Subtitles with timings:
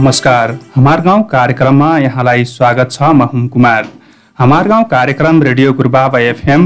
[0.00, 3.86] नमस्कार। हमार गाउँ कार्यक्रममा यहाँलाई स्वागत छ म हुम कुमार।
[4.38, 6.64] हमार गाउँ कार्यक्रम रेडियो गुरुबाबा एफएम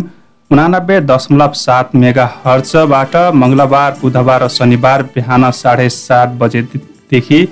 [0.51, 7.43] उनानब्बे दशमलव सात मेगा हर्चबाट मङ्गलबार बुधबार र शनिबार बिहान साढे सात बजेदेखि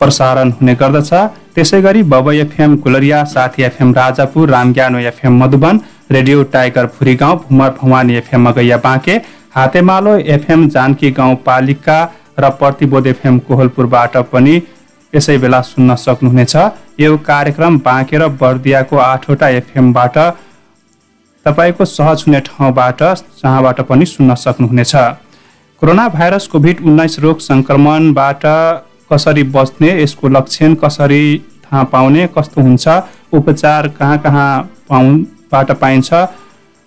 [0.00, 1.12] प्रसारण हुने गर्दछ।
[1.54, 7.36] त्यसै गरी बब एफएम कुलरिया साथी एफएम राजापुर रामज्ञानो एफएम मधुबन रेडियो टाइगर फुरी गाउँ
[7.40, 9.20] भुमर भवानी एफएम मगैया बाँके
[9.56, 12.00] हातेमालो एफएम जानकी गाउँपालिका
[12.40, 14.60] र प्रतिबोध एफएम कोहलपुरबाट पनि
[15.12, 16.54] यसै बेला सुन्न सक्नुहुनेछ।
[17.00, 20.16] यो कार्यक्रम बाँके र बर्दियाको आठवटा एफएमबाट
[21.46, 24.94] तपाईँको सहज हुने ठाउँबाट जहाँबाट पनि सुन्न सक्नुहुनेछ।
[25.82, 28.44] कोरोना भाइरस कोभिड उन्नाइस रोग सङ्क्रमणबाट
[29.10, 31.22] कसरी बच्ने यसको लक्षण कसरी
[31.64, 32.88] थाहा पाउने कस्तो हुन्छ
[33.32, 34.50] उपचार कहाँ कहाँ
[34.88, 36.10] पाउबाट पाइन्छ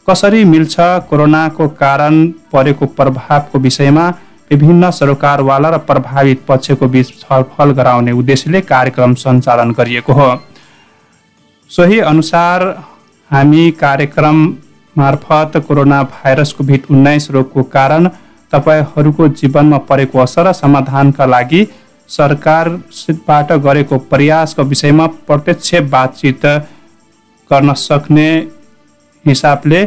[0.07, 0.75] कसरी मिल्छ
[1.09, 4.05] कोरोनाको कारण परेको प्रभावको विषयमा
[4.51, 10.29] विभिन्न सरोकारवाला र प्रभावित पक्षको बीच छलफल गराउने उद्देश्यले कार्यक्रम सञ्चालन गरिएको हो।
[11.71, 12.63] सोही अनुसार
[13.31, 14.37] हामी कार्यक्रम
[14.95, 18.09] मार्फत कोरोना भाइरस कोभिड उन्नाइस रोगको कारण
[18.53, 21.65] तपाईँहरूको जीवनमा परेको असर र समाधानका लागि
[22.09, 26.45] सरकारबाट गरेको प्रयासको विषयमा प्रत्यक्ष बातचित
[27.51, 28.29] गर्न सक्ने
[29.25, 29.83] हिसाबले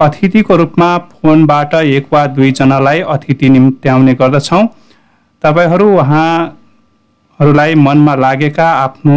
[0.00, 4.62] अतिथिको रूपमा फोनबाट एक वा दुईजनालाई अतिथि निम्त्याउने गर्दछौँ।
[5.44, 9.16] तपाईँहरू उहाँहरूलाई मनमा लागेका आफ्नो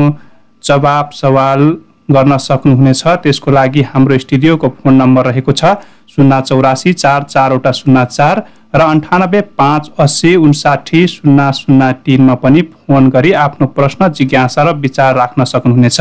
[0.63, 1.61] जवाब सवाल
[2.09, 5.75] गर्न सक्नुहुनेछ। त्यसको लागि हाम्रो स्टुडियोको फोन नम्बर रहेको छ
[6.09, 8.43] शून्य चौरासी चार चारवटा शून्य चार
[8.75, 14.75] र अन्ठानब्बे पाँच अस्सी उन्साठी शून्य शून्य तिनमा पनि फोन गरी आफ्नो प्रश्न जिज्ञासा र
[14.77, 15.99] विचार राख्न सक्नुहुनेछ।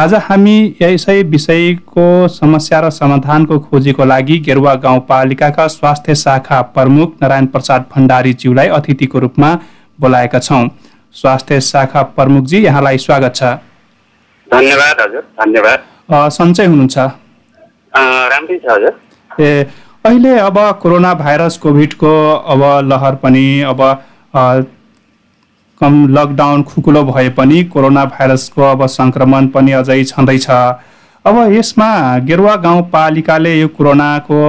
[0.00, 7.46] आज हामी यसै विषयको समस्या र समाधानको खोजीको लागि गेरुवा गाउँपालिकाका स्वास्थ्य शाखा प्रमुख नारायण
[7.54, 9.50] प्रसाद भण्डारीज्यूलाई अतिथिको रूपमा
[9.98, 10.62] बोलाएका छौँ।
[11.16, 13.42] स्वास्थ्य शाखा प्रमुखजी यहाँलाई स्वागत छ।
[14.48, 15.78] धन्यवाद हजुर धन्यवाद।
[16.32, 16.98] सन्चै हुनुहुन्छ?
[18.32, 18.94] राम्रै छ हजुर।
[19.38, 19.52] ए
[20.04, 22.14] अहिले अब कोरोना भाइरस कोभिडको
[22.54, 23.80] अब लहर पनि अब
[25.82, 30.48] लकडाउन खुकुलो भए पनि कोरोना भाइरसको अब सङ्क्रमण पनि अझै छँदैछ।
[31.24, 31.90] अब यसमा
[32.26, 34.40] गेरुवा गाउँपालिकाले यो कोरोनाको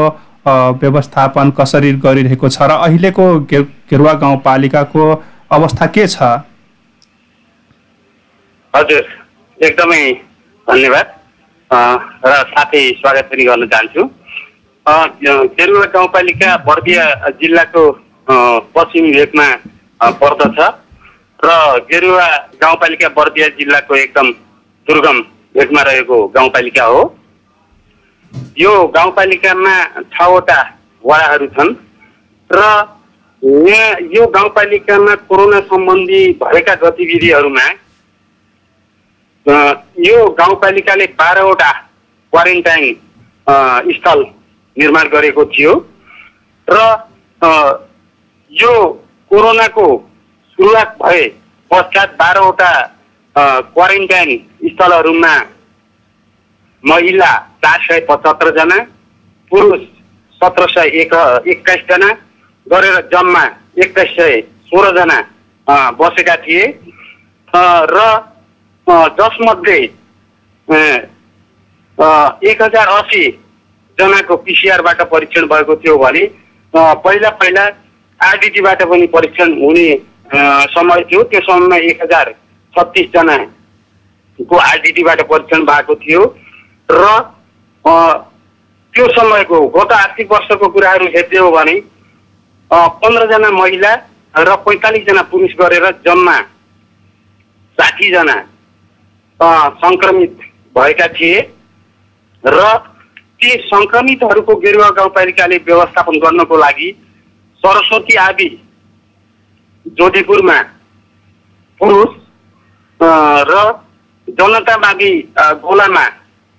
[0.81, 5.03] व्यवस्थापन कसरी गरिरहेको छ र अहिलेको गेरुवा गाउँपालिकाको
[5.52, 6.18] अवस्था के छ?
[8.74, 9.03] हजुर
[9.59, 10.03] एकदमै
[10.68, 11.08] धन्यवाद।
[12.25, 14.03] र साथै स्वागत पनि गर्न चाहन्छु।
[15.58, 17.03] गेरुवा गाउँपालिका बर्दिया
[17.42, 17.84] जिल्लाको
[18.75, 19.48] पश्चिम भेगमा
[20.22, 20.59] पर्दछ।
[21.44, 21.50] र
[21.91, 22.25] गेरुवा
[22.62, 24.28] गाउँपालिका बर्दिया जिल्लाको एकदम
[24.88, 25.19] दुर्गम
[25.56, 27.02] भेगमा रहेको गाउँपालिका हो।
[28.57, 29.74] यो गाउँपालिकामा
[30.13, 30.59] छवटा
[31.03, 31.74] वडाहरू छन्
[32.50, 32.62] र
[33.69, 37.66] यहाँ यो गाउँपालिकामा कोरोना सम्बन्धी भएका गतिविधिहरूमा
[40.06, 41.72] यो गाउँपालिकाले बाह्रवटा
[42.34, 42.85] क्वारेन्टाइन
[43.97, 44.25] स्थल
[44.78, 45.74] निर्माण गरेको थियो
[46.68, 46.78] र
[48.51, 48.74] यो
[49.31, 49.88] कोरोनाको
[50.61, 51.22] सुरुवात भए
[51.72, 52.72] पश्चात बाह्रवटा
[53.73, 54.29] क्वारेन्टाइन
[54.63, 55.31] स्थलहरूमा
[56.83, 57.29] महिला
[57.63, 58.77] चार सय पचहत्तरजना
[59.51, 59.81] पुरुष
[60.41, 61.13] सत्र सय एक
[61.53, 62.09] एक्काइसजना
[62.67, 63.44] गरेर जम्मा
[63.86, 65.18] एक्काइस सय सोह्रजना
[65.97, 66.68] बसेका थिए।
[67.94, 68.06] र
[69.18, 69.80] जसमध्ये
[72.51, 73.25] एक हजार असी
[73.97, 76.25] जनाको पिसिआरबाट परीक्षण भएको थियो भने
[76.74, 77.68] पहिला पहिला
[78.19, 79.89] आरडिटीबाट पनि परीक्षण हुने
[80.33, 82.33] समय थियो त्यो समयमा एक हजार
[82.74, 86.24] छत्तिसजनाको आरडिटीबाट परीक्षण भएको थियो
[86.89, 87.07] र
[88.94, 91.75] त्यो समयको गत आर्थिक वर्षको कुराहरू हेर्दै हो भने
[92.72, 93.94] पन्ध्रजना महिला
[94.39, 96.38] र पैँतालिसजना पुरुष गरेर जम्मा
[97.77, 98.39] साठीजना
[99.80, 100.38] सङ्क्रमित
[100.75, 101.39] भएका थिए
[102.44, 102.66] र
[103.36, 106.92] ती सङ्क्रमितहरूको गेरुवा गाउँपालिकाले व्यवस्थापन गर्नको लागि
[107.63, 108.50] सरस्वती आदि
[109.97, 110.57] जोधीपुरमा
[111.81, 112.11] पुरुष
[113.49, 113.53] र
[114.27, 115.11] जनतावादी
[115.63, 116.05] गोलामा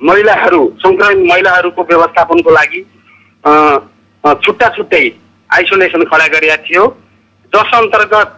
[0.01, 2.81] महिलाहरू सङ्क्रमित महिलाहरूको व्यवस्थापनको लागि
[4.45, 5.05] छुट्टा छुट्टै
[5.51, 6.85] आइसोलेसन खडा गरेका थियो।
[7.53, 8.29] जस अन्तर्गत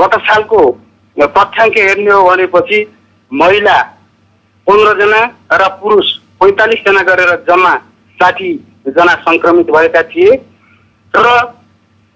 [0.00, 0.60] गत सालको
[1.16, 2.78] तथ्याङ्क हेर्ने हो भनेपछि
[3.32, 3.76] महिला
[4.66, 6.06] पन्ध्रजना र पुरुष
[6.40, 7.74] पैँतालिसजना गरेर जम्मा
[8.18, 10.30] साठीजना सङ्क्रमित भएका थिए।
[11.14, 11.26] र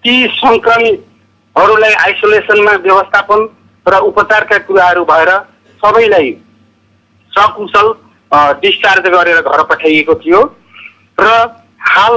[0.04, 3.40] ती सङ्क्रमितहरूलाई आइसोलेसनमा व्यवस्थापन
[3.86, 5.30] र उपचारका कुराहरू भएर
[5.80, 6.30] सबैलाई
[7.32, 7.88] सकुशल
[8.60, 10.40] डिस्चार्ज गरेर घर पठाइएको थियो।
[11.18, 11.26] र
[11.88, 12.14] हाल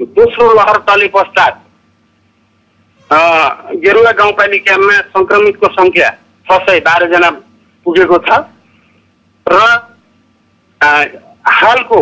[0.00, 1.54] दोस्रो लहर चले पश्चात
[3.84, 6.10] गेरुवा गाउँपालिकामा सङ्क्रमितको सङ्ख्या
[6.46, 7.30] छ सय बाह्रजना
[7.86, 8.30] पुगेको छ।
[9.46, 9.58] र
[11.54, 12.00] हालको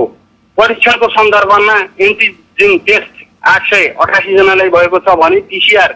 [0.58, 1.76] परीक्षणको सन्दर्भमा
[2.06, 3.17] एन्टिजेन टेस्ट
[3.48, 5.92] आठ सय अठासीजनालाई भएको छ भने पिसिआर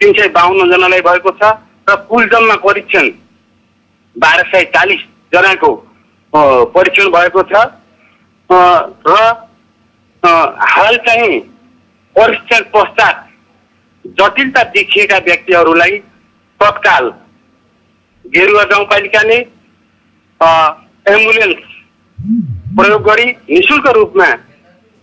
[0.00, 1.52] तिन सय बाहन्नजनालाई भएको छ
[1.88, 3.08] र कुल जम्मा परीक्षण
[4.16, 5.70] बाह्र सय चालिसजनाको
[6.76, 7.64] परीक्षण भएको छ।
[8.50, 9.16] र
[10.22, 11.38] हाल चाहिँ
[12.16, 13.28] परीक्षण पश्चात
[14.04, 15.98] जटिलता देखिएका व्यक्तिहरूलाई
[16.60, 17.08] तत्काल
[18.24, 19.38] गेरुवा गाउँपालिकाले
[21.06, 21.62] एम्बुलेन्स
[22.78, 24.26] प्रयोग गरी निशुल्क रूपमा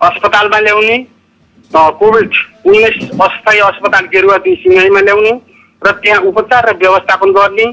[0.02, 0.98] अस्पतालमा ल्याउने
[1.74, 2.31] कोभिड
[2.66, 5.31] उन्नाइस अस्थायी अस्पताल गेरुवा दुई सिंहैमा ल्याउने
[5.81, 7.68] र त्यहाँ उपचार र व्यवस्थापन गर्ने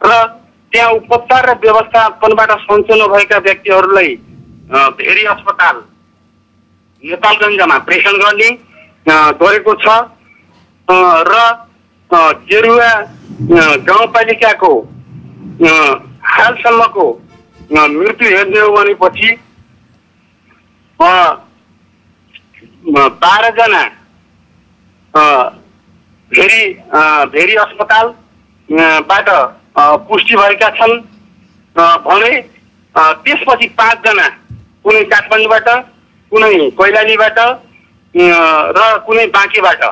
[0.00, 0.24] र
[0.72, 4.14] त्यहाँ उपचार र व्यवस्थापनबाट सन्चो नभएका व्यक्तिहरूलाई
[4.98, 5.76] भेरी अस्पताल
[7.02, 8.50] नेपालगञ्जमा प्रेषण गर्ने
[9.40, 9.86] गरेको छ।
[11.28, 11.34] र
[12.50, 12.90] गेरुवा
[13.86, 14.72] गाउँपालिकाको
[16.32, 17.06] हालसम्मको
[17.70, 19.30] मृत्यु हेर्ने हो भनेपछि
[22.86, 23.82] बाह्रजना
[26.30, 26.62] भेरी
[27.32, 31.00] भेरी अस्पताल अ, बाट अ, पुष्टि भएका छन्
[32.06, 32.40] भने
[32.96, 34.26] त्यसपछि पाँचजना
[34.84, 35.68] कुनै काठमाडौँबाट
[36.32, 37.38] कुनै कैलालीबाट
[38.76, 39.82] र कुनै बाँकीबाट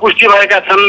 [0.00, 0.84] पुष्टि भएका छन्।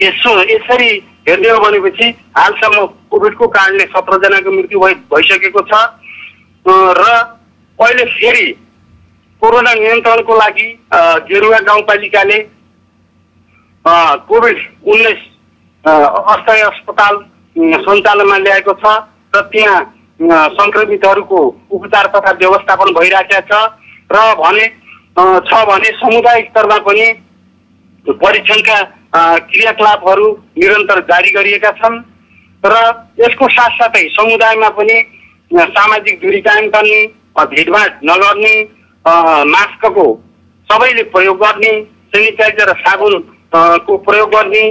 [0.00, 0.90] यसो यसरी
[1.28, 2.06] हेर्ने हो भनेपछि
[2.36, 5.72] हालसम्म कोभिडको कारणले सत्रजनाको मृत्यु भइ भइसकेको छ।
[6.66, 7.02] र
[7.78, 8.46] अहिले फेरि
[9.42, 10.66] कोरोना नियन्त्रणको लागि
[11.28, 12.38] गेरुवा गाउँपालिकाले
[14.30, 15.22] कोभिड उन्नाइस
[15.84, 17.16] अस्थायी अस्पताल
[17.86, 18.92] सञ्चालनमा ल्याएको छ
[19.34, 19.80] र त्यहाँ
[20.54, 21.38] सङ्क्रमितहरूको
[21.76, 23.60] उपचार तथा व्यवस्थापन भइरहेको छ
[24.10, 24.66] र भने
[25.48, 27.06] छ भने समुदाय स्तरमा पनि
[28.06, 28.78] परीक्षणका
[29.46, 30.26] क्रियाकलापहरू
[30.58, 31.96] निरन्तर जारी गरिएका छन्
[32.64, 32.74] र
[33.18, 34.98] यसको साथसाथै समुदायमा पनि
[35.50, 37.00] सामाजिक दूरी कायम गर्ने
[37.36, 38.54] अ, भिडभाड नगर्ने
[39.04, 40.06] मास्कको
[40.68, 41.72] सबैले प्रयोग गर्ने
[42.14, 43.14] सेनिटाइजर र साबुन
[43.86, 44.64] को प्रयोग गर्ने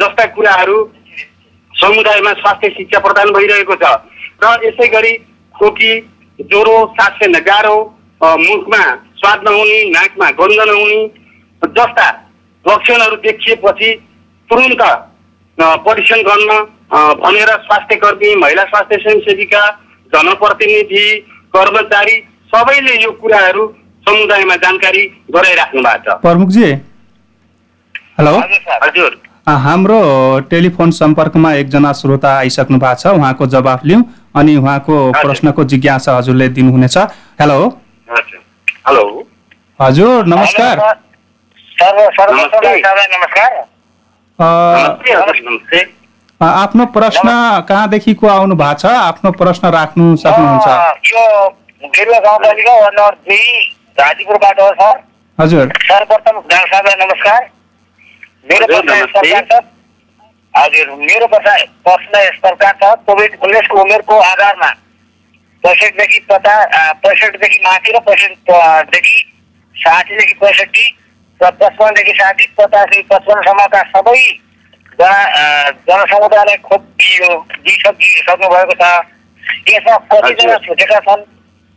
[0.00, 0.76] जस्ता कुराहरू
[1.74, 3.84] समुदायमा स्वास्थ्य शिक्षा प्रदान भइरहेको छ।
[4.44, 5.12] र यसै गरी
[5.54, 5.92] खोकी
[6.38, 7.76] ज्वरो सास फेर्न गाह्रो
[8.20, 8.82] मुखमा
[9.16, 11.00] स्वाद नहुने नाकमा गन्ध नहुने
[11.62, 12.08] जस्ता
[12.64, 13.90] लक्षणहरू देखिएपछि
[14.50, 14.82] तुरुन्त
[15.88, 16.50] परीक्षण गर्न
[17.24, 19.64] भनेर स्वास्थ्य कर्मी महिला स्वास्थ्य स्वयंसेविका
[20.12, 21.06] जनप्रतिनिधि
[21.56, 22.16] कर्मचारी
[22.54, 23.66] सबैले यो कुराहरू
[24.08, 25.02] समुदायमा जानकारी
[25.34, 26.64] गराइराख्नु भएको छ। प्रमुखजी
[28.18, 30.00] हेलो। हजुर सर। हजुर। अ, हाम्रो
[30.50, 34.02] टेलिफोन सम्पर्कमा एकजना श्रोता आइसक्नु भएको छ उहाँको जवाफ लिउँ
[34.36, 36.96] अनि उहाँको प्रश्नको जिज्ञासा हजुरले दिनुहुनेछ।
[37.40, 37.58] हेलो।
[38.10, 38.40] हजुर।
[38.88, 39.26] हेलो।
[39.80, 40.78] हजुर नमस्कार।
[46.42, 47.28] आफ्नो प्रश्न
[47.68, 48.86] कहाँदेखिको आउनु भएको छ?
[48.86, 53.58] आफ्नो प्रश्न राख्नु सक्नुहुन्छ। गेरुवा गाउँपालिका वार्ड नम्बर दुई
[53.98, 55.00] राजीपुरबाट हो सर।
[55.38, 57.40] हजुर। सर्वप्रथम गाउँ साहबलाई नमस्कार।
[58.50, 59.60] मेरो हजुर, प्रश्न छ।
[60.54, 64.70] मेरो प्रश्न प्रश्न यस प्रकार छ। कोभिड उन्नाइसको उमेरको आधारमा
[65.64, 66.66] पैँसठदेखि पचास
[67.04, 69.16] पैँसठदेखि माथि र पैँसठदेखि
[69.74, 70.86] साठीदेखि पैँसठी
[71.40, 74.20] र पचपन्नदेखि साठी पचासदेखि पचपन्नसम्मका सबै
[74.98, 75.20] जना
[75.88, 77.30] जनसमुदायलाई खोप दियो
[77.64, 78.84] दिइसकिसक्नु भएको छ।
[79.68, 81.22] यसमा कतिजना। छुटेका छन्?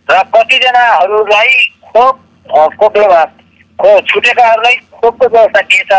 [0.09, 1.51] र कतिजनाहरूलाई
[1.87, 3.07] खोप अ, खोपले
[3.79, 5.93] खो छुटेकाहरूलाई खोपको व्यवस्था के छ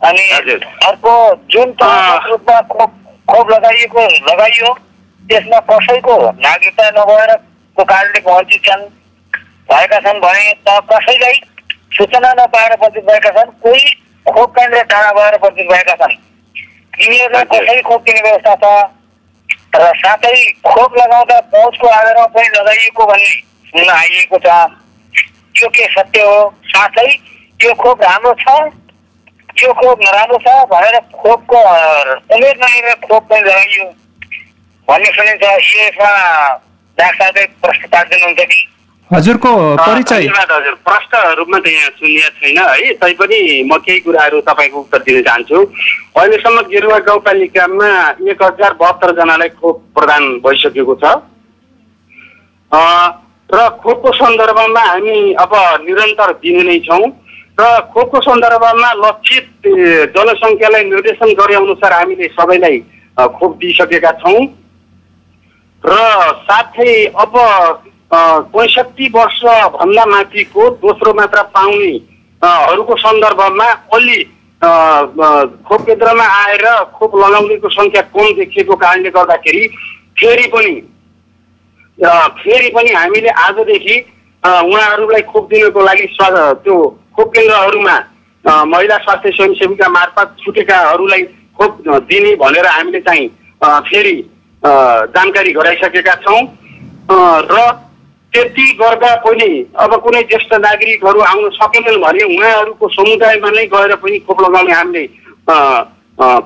[0.00, 0.26] अनि।
[0.88, 1.12] अर्को
[1.52, 1.74] जुन
[2.30, 2.90] रूपमा खोप
[3.30, 4.72] खोप लगाइएको लगाइयो
[5.22, 6.14] त्यसमा कसैको
[6.44, 8.84] नागरिकता नभएरको कारणले वञ्चित छन्
[9.70, 11.40] भएका छन् भने त कसैलाई
[11.96, 13.84] सूचना नपाएर वञ्चित भएका छन् कोही
[14.26, 16.16] खोप केन्द्र टाढा भएर वञ्चित भएका छन्
[17.02, 18.99] यिनीहरूलाई। कसरी खोप दिने व्यवस्था छ
[19.74, 20.34] र साथै
[20.66, 23.34] खोप लगाउँदा पहुँचको आधारमा पनि लगाइएको भन्ने
[23.70, 24.48] सुन्न आइएको छ।
[25.62, 26.38] यो के सत्य हो?
[26.66, 27.06] साथै
[27.60, 28.46] यो खोप राम्रो छ?
[29.62, 31.60] यो खोप नराम्रो छ भनेर खोपको
[32.34, 33.84] उमेर नहेरेर खोप पनि लगाइयो।
[34.88, 36.10] भन्ने सुनिन्छ यसमा
[36.98, 38.60] डाक्टर साहबले प्रश्न पारिदिनुहुन्छ कि
[39.12, 44.40] हजुरको परिचय। धन्यवाद हजुर। प्रष्ट रूपमा त यहाँ सुनिएको छैन है तैपनि म केही कुराहरू
[44.46, 45.58] तपाईँको उत्तर दिन चाहन्छु।
[46.14, 47.90] अहिलेसम्म गेरुवा गाउँपालिकामा
[48.30, 51.04] एक हजार बहत्तरजनालाई खोप प्रदान भइसकेको छ।
[53.50, 55.52] र खोपको सन्दर्भमा हामी अब
[55.82, 57.02] निरन्तर दिने नै छौँ।
[57.58, 59.50] र खोपको सन्दर्भमा लक्षित
[60.14, 62.78] जनसङ्ख्यालाई निर्देशन गरे अनुसार हामीले सबैलाई
[63.18, 64.38] खोप दिइसकेका छौँ।
[65.84, 65.92] र
[66.46, 67.34] साथै अब
[68.12, 71.92] पैँसठी वर्षभन्दा माथिको दोस्रो मात्रा पाउने
[72.42, 73.64] अ, हरूको सन्दर्भमा
[73.94, 74.18] अलि
[75.68, 76.64] खोप केन्द्रमा आएर
[76.98, 79.66] खोप लगाउनेको सङ्ख्या कम देखिएको कारणले गर्दाखेरि
[80.20, 80.74] फेरि पनि
[82.40, 83.98] फेरि पनि हामीले आजदेखि
[84.42, 86.76] उहाँहरूलाई खोप दिनको लागि त्यो
[87.16, 87.96] खोप केन्द्रहरूमा
[88.44, 91.22] महिला स्वास्थ्य स्वयंसेविका मार्फत छुटेकाहरूलाई
[91.60, 93.28] खोप दिने भनेर हामीले चाहिँ
[93.88, 94.16] फेरि
[94.62, 96.40] जानकारी गराइसकेका छौँ।
[97.52, 97.60] र
[98.32, 104.18] त्यति गर्दा पनि अब कुनै ज्येष्ठ नागरिकहरू आउन सकेनन् भने उहाँहरूको समुदायमा नै गएर पनि
[104.26, 105.06] खोप लगाउने हामीले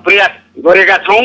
[0.05, 0.33] प्रयास
[0.65, 1.25] गरेका छौँ।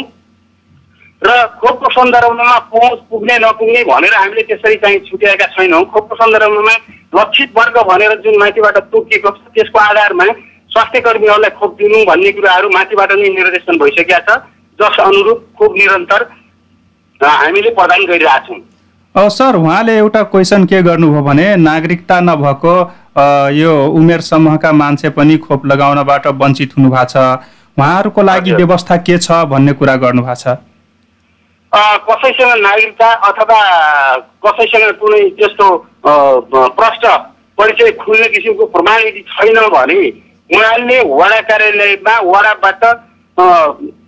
[1.22, 6.76] र खोपको सन्दर्भमा पहुँच पुग्ने नपुग्ने भनेर हामीले त्यसरी चाहिँ छुट्याएका छैनौँ। खोपको सन्दर्भमा
[7.16, 10.26] लक्षित वर्ग भनेर जुन माथिबाट तोकिएको छ त्यसको आधारमा
[10.72, 14.40] स्वास्थ्य कर्मीहरूलाई खोप दिनु भन्ने कुराहरू माथिबाट नै निर्देशन भइसकेका छ।
[14.80, 16.22] जस अनुरूप खोप निरन्तर
[17.22, 18.60] हामीले प्रदान गरिरहेछौँ।
[19.16, 22.74] सर उहाँले एउटा क्वेसन के गर्नुभयो भने नागरिकता नभएको
[23.52, 27.18] यो उमेर समूहका मान्छे पनि खोप लगाउनबाट वञ्चित हुनुभएको छ
[27.78, 30.58] उहाँहरूको लागि। व्यवस्था के छ भन्ने कुरा गर्नुभएको छ
[32.06, 33.60] कसैसँग नागरिकता अथवा
[34.46, 35.68] कसैसँग कुनै त्यस्तो
[36.06, 37.06] प्रष्ट
[37.58, 40.02] परिचय खुल्ने किसिमको प्रमाण यदि छैन भने
[40.50, 42.84] उहाँले वडा कार्यालयमा वडाबाट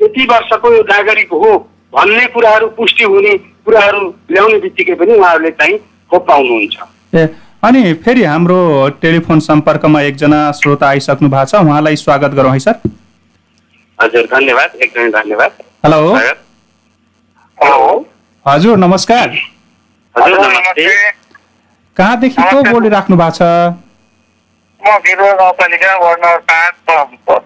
[0.02, 1.58] यति वर्षको यो नागरिक हो
[1.94, 3.34] भन्ने कुराहरू पुष्टि हुने
[3.72, 4.00] कुराहरू
[4.32, 5.78] ल्याउने बित्तिकै पनि उहाँहरूले चाहिँ
[6.12, 6.76] खोप पाउनुहुन्छ।
[7.16, 7.28] ए
[7.64, 8.60] अनि फेरि हाम्रो
[9.02, 12.76] टेलिफोन सम्पर्कमा एकजना श्रोता आइसक्नु भएको छ। उहाँलाई स्वागत गरौँ है सर।
[14.00, 15.52] हजुर धन्यवाद। एकदमै धन्यवाद।
[15.86, 17.88] हेलो। हेलो।
[18.46, 19.30] हजुर नमस्कार।
[20.16, 20.86] हजुर नमस्ते।
[21.98, 23.42] कहाँदेखि को बोलिराख्नु भएको छ?
[24.82, 26.74] म बिरुवा गाउँपालिका वार्ड नम्बर पाँच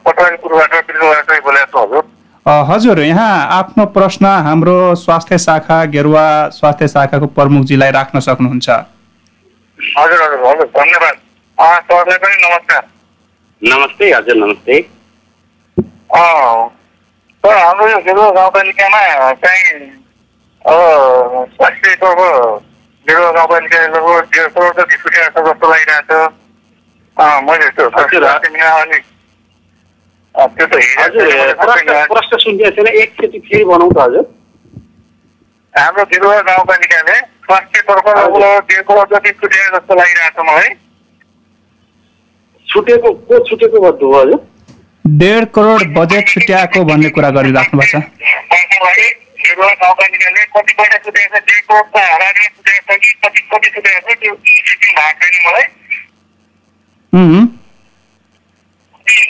[0.05, 2.03] पटवारीपुरबाट बिरुवाबाटै बोलेको छु हजुर।
[2.45, 8.69] हजुर यहाँ आफ्नो प्रश्न हाम्रो स्वास्थ्य शाखा गेरुवा स्वास्थ्य शाखाको प्रमुखजीलाई राख्न सक्नुहुन्छ।
[9.79, 11.15] हजुर हजुर हजुर धन्यवाद।
[11.57, 12.83] अँ, सरलाई पनि नमस्कार।
[13.61, 16.69] नमस्ते हजुर नमस्ते। अँ,
[17.43, 19.01] सर हाम्रो यो बिरुवा गाउँपालिकामा
[19.41, 19.89] चाहिँ
[20.65, 22.13] अब स्वास्थ्यको
[23.05, 26.33] बिरुवा गाउँपालिकाले लगभग डेढ करोड जति छुट्याएको छ जस्तो लागिरहेको छ।
[27.17, 29.03] अँ, मैले त्यो अलिक
[30.35, 34.25] त्यो त प्रश्न छैन। प्रश्न सुन्दिएको छैन एकचोटि फेरि बनाउँ त हजुर।
[35.75, 37.15] हाम्रो बिरुवा गाउँपालिकाले
[37.45, 38.05] स्वास्थ्यतर्फ
[38.87, 40.69] करोड जति छुट्याएको जस्तो लागिरहेको छ मलाई।
[42.67, 44.39] छुटेको को छुटेको भन्नु हो हजुर?
[45.05, 48.03] डेढ करोड बजेट छुट्याएको भन्ने कुरा गरिराख्नु भएको छ।
[48.51, 49.05] पैसालाई
[49.39, 53.67] बिरुवा गाउँपालिकाले कति पैसा छुट्याएको छ डेढ करोड त हराएर छुट्याएको छ कि कति कति
[53.75, 55.65] छुट्याएको छ त्यो सिस्टम भएको छैन मलाई।
[57.13, 57.45] उम्,
[59.05, 59.23] त्यो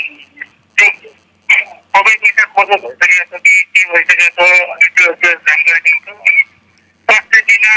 [1.96, 6.36] सबै पैसा खर्च भइसकेको छ कि के भइसकेको छ अनि त्यो त्यो जानकारी दिन्छ अनि
[7.08, 7.74] स्वास्थ्य बिमा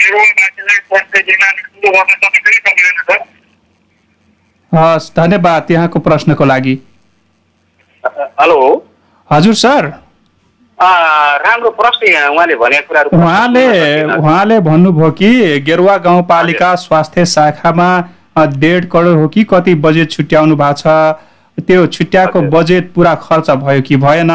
[0.00, 3.20] बिरुवावासीलाई स्वास्थ्य बिमा निशुल्क गर्न सकिन्छ कि सकिँदैन सर
[4.72, 6.74] हस् धन्यवाद त्यहाँको प्रश्नको लागि।
[8.40, 8.58] हेलो।
[9.30, 9.86] हजुर सर।
[11.44, 13.66] राम्रो प्रश्न उहाँले भनेको कुराहरू उहाँले
[14.16, 17.88] उहाँले भन्नुभयो कि गेरुवा गाउँपालिका स्वास्थ्य शाखामा
[18.56, 20.84] डेढ करोड हो कि कति बजेट छुट्याउनु भएको छ?
[21.58, 24.30] त्यो छुट्याएको। बजेट पुरा खर्च भयो कि भएन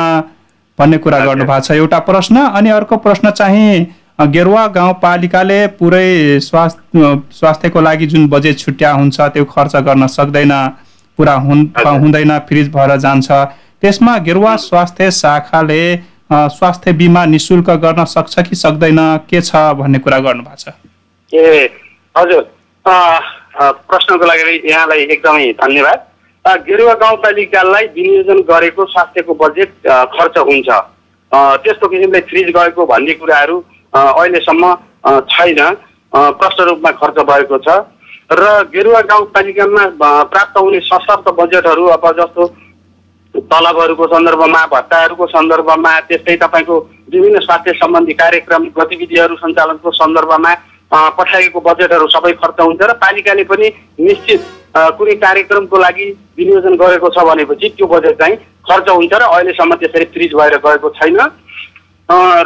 [0.80, 3.88] भन्ने कुरा। गर्नु भएको छ एउटा प्रश्न अनि अर्को प्रश्न चाहिँ
[4.28, 10.54] गेरुवा गाउँपालिकाले पुरै स्वास्थ्य स्वास्थ्यको लागि जुन बजेट छुट्या हुन्छ त्यो खर्च गर्न सक्दैन
[11.20, 15.82] पुरा हुन्। हुँदैन फ्रिज भएर जान्छ त्यसमा गेरुवा स्वास्थ्य शाखाले
[16.32, 19.00] स्वास्थ्य बिमा निशुल्क गर्न सक्छ कि सक्दैन
[19.30, 20.74] के छ भन्ने कुरा गर्नु भएको छ
[21.34, 21.70] ए
[22.16, 22.42] हजुर
[22.86, 26.06] प्रश्नको लागि यहाँलाई एकदमै धन्यवाद
[26.46, 29.72] गेरुवा गाउँपालिकालाई विनियोजन गरेको स्वास्थ्यको बजेट
[30.14, 30.70] खर्च हुन्छ।
[31.62, 33.58] त्यस्तो किसिमले फ्रिज गएको भन्ने कुराहरू
[33.94, 34.74] अहिलेसम्म
[35.30, 35.60] छैन।
[36.14, 37.70] प्रष्ट रूपमा खर्च भएको छ।
[38.32, 38.44] र
[38.74, 39.84] गेरुवा गाउँपालिकामा
[40.34, 42.48] प्राप्त हुने सशर्त बजेटहरू अब जस्तो
[43.52, 46.78] तलबहरूको सन्दर्भमा भत्ताहरूको सन्दर्भमा त्यस्तै तपाईँको
[47.12, 50.54] विभिन्न स्वास्थ्य सम्बन्धी कार्यक्रम गतिविधिहरू सञ्चालनको सन्दर्भमा
[51.18, 53.68] पठाइएको बजेटहरू सबै खर्च हुन्छ र पालिकाले पनि
[54.00, 54.42] निश्चित
[54.76, 56.06] कुनै कार्यक्रमको लागि
[56.38, 58.36] विनियोजन गरेको छ भनेपछि त्यो बजेट चाहिँ
[58.68, 61.20] खर्च हुन्छ र अहिलेसम्म त्यसरी फ्रिज भएर गएको छैन।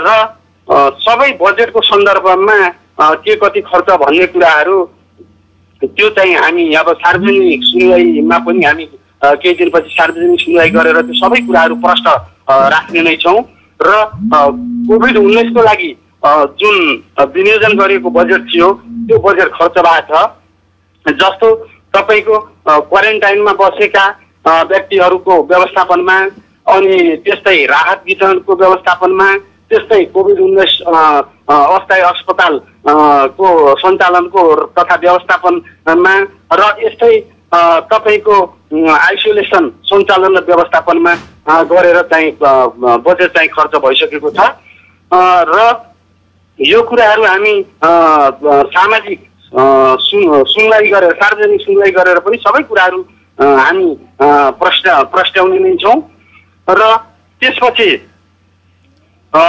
[0.01, 0.09] र
[1.05, 2.57] सबै बजेटको सन्दर्भमा
[3.21, 4.77] के कति खर्च भन्ने कुराहरू
[5.81, 8.85] त्यो चाहिँ हामी अब सार्वजनिक सुनवाईमा पनि हामी
[9.21, 12.07] केही दिनपछि सार्वजनिक सुनवाई गरेर त्यो सबै कुराहरू प्रष्ट
[12.73, 13.41] राख्ने नै छौँ।
[13.79, 13.91] र
[14.89, 15.91] कोभिड उन्नाइसको लागि
[16.57, 16.75] जुन
[17.35, 18.71] विनियोजन गरिएको बजेट थियो
[19.05, 21.47] त्यो बजेट खर्च भएको छ। जस्तो
[21.95, 22.39] तपाईँको
[22.89, 24.05] क्वारेन्टाइनमा बसेका
[24.71, 26.17] व्यक्तिहरूको व्यवस्थापनमा
[26.73, 29.27] अनि त्यस्तै राहत वितरणको व्यवस्थापनमा
[29.69, 32.59] त्यस्तै कोभिड उन्नाइस अस्थायी अस्पताल
[33.37, 33.47] को
[33.81, 34.43] सञ्चालनको
[34.77, 36.15] तथा व्यवस्थापनमा
[36.59, 37.13] र यस्तै
[37.91, 38.37] तपाईँको
[38.91, 41.13] आइसोलेसन सञ्चालन र व्यवस्थापनमा
[41.71, 44.39] गरेर चाहिँ बजेट चाहिँ खर्च भइसकेको छ।
[45.49, 45.57] र
[46.59, 47.55] यो कुराहरू हामी
[48.75, 49.19] सामाजिक
[49.57, 53.01] सुनवाई गरेर सार्वजनिक सुनवाई गरेर पनि सबै कुराहरू
[53.39, 53.87] हामी
[54.61, 55.95] प्रश्न प्रस्ट्याउने नै छौँ।
[56.67, 56.95] र
[57.41, 57.89] त्यसपछि
[59.33, 59.41] अ,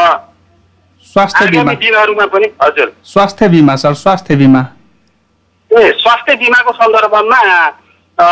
[1.13, 4.63] स्वास्थ्य बिमा। दिनहरूमा पनि हजुर। स्वास्थ्य बिमा सर स्वास्थ्य बिमा।
[5.71, 7.41] ए स्वास्थ्य बिमाको सन्दर्भमा
[8.19, 8.27] अ,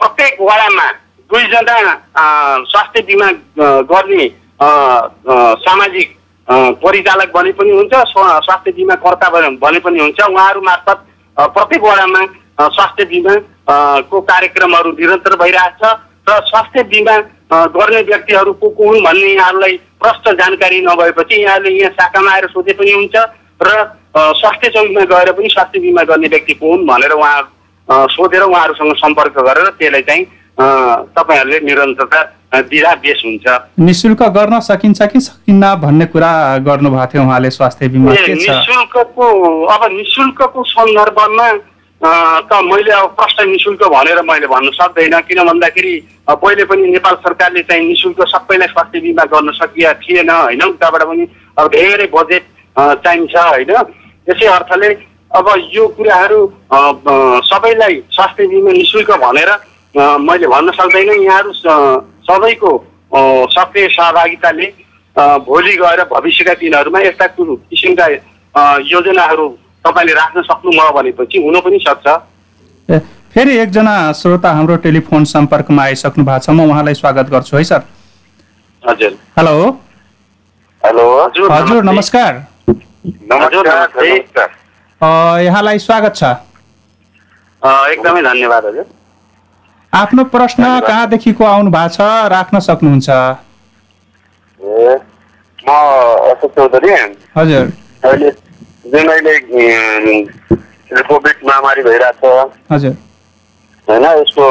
[0.00, 0.86] प्रत्येक वडामा
[1.30, 1.94] दुईजना
[2.70, 3.30] स्वास्थ्य बिमा
[3.92, 4.26] गर्ने
[5.64, 6.16] सामाजिक
[6.84, 9.28] परिचालक भने पनि हुन्छ स्वा- स्वास्थ्य बिमा कर्ता
[9.62, 11.06] भने पनि हुन्छ। उहाँहरू मार्फत
[11.48, 12.24] प्रत्येक वडामा
[12.68, 13.34] स्वास्थ्य बिमा
[14.10, 15.84] को कार्यक्रमहरू निरन्तर भइरहेछ
[16.26, 17.16] र स्वास्थ्य बिमा
[17.50, 22.72] गर्ने व्यक्तिहरू को को हुन् भन्ने यहाँहरूलाई प्रष्ट जानकारी नभएपछि यहाँले यहाँ शाखामा आएर सोधे
[22.72, 23.16] पनि हुन्छ
[23.60, 23.70] र
[24.16, 29.38] स्वास्थ्य चौकीमा गएर पनि स्वास्थ्य बिमा गर्ने व्यक्ति को हुन् भनेर उहाँ सोधेर उहाँहरूसँग सम्पर्क
[29.40, 30.24] गरेर त्यसलाई चाहिँ
[31.10, 33.46] तपाईँहरूले निरन्तरता बेस हुन्छ।
[33.78, 36.30] निशुल्क गर्न सकिन्छ कि सकिन्न भन्ने कुरा
[36.66, 38.48] गर्नुभएको थियो उहाँले स्वास्थ्य बिमा के छ?
[38.50, 39.26] निशुल्कको
[39.64, 41.50] अब निशुल्कको सन्दर्भमा
[42.00, 45.94] त मैले अब प्रश्न निशुल्क भनेर मैले भन्न सक्दैन किन भन्दाखेरि
[46.30, 50.62] पहिले पनि नेपाल सरकारले चाहिँ निशुल्क सबैलाई स्वास्थ्य बिमा गर्न सकिया थिएन होइन?
[50.62, 51.26] उताबाट पनि
[51.58, 52.44] अब धेरै बजेट
[53.04, 53.72] चाहिन्छ होइन?
[54.26, 54.90] त्यसै अर्थले
[55.30, 56.40] अब यो कुराहरू
[57.46, 59.50] सबैलाई स्वास्थ्य बिमा निशुल्क भनेर
[59.96, 62.70] मैले भन्न सक्दैन यहाँहरू सबैको
[63.54, 64.66] सक्रिय सहभागिताले
[65.46, 68.06] भोलि गएर भविष्यका दिनहरूमा यस्ता कुरो किसिमका
[68.86, 69.48] योजनाहरू
[69.86, 72.06] तपाईँले राख्न सक्नुभयो भनेपछि हुन पनि सक्छ।
[72.88, 72.98] ए,
[73.34, 77.82] फेरि एकजना श्रोता हाम्रो टेलिफोन सम्पर्कमा आइसक्नु भएको छ। म उहाँलाई स्वागत गर्छु है सर?
[78.84, 79.56] हजुर। हेलो?
[80.86, 81.04] हेलो
[81.50, 82.32] हजुर नमस्कार।
[85.42, 88.86] यहाँलाई स्वागत छ। अ, एकदमै धन्यवाद हजुर।
[89.92, 92.00] आफ्नो प्रश्न कहाँदेखिको आउनु भएको छ?
[92.32, 93.10] राख्न सक्नुहुन्छ।
[95.60, 95.70] म
[96.30, 96.90] अशोक चौधरी
[97.36, 97.64] हजुर।
[98.06, 98.30] अहिले
[98.92, 99.34] जुन अहिले
[101.08, 102.22] कोभिड महामारी भइरहेछ
[102.72, 102.94] हजुर।
[103.88, 104.46] होइन यसको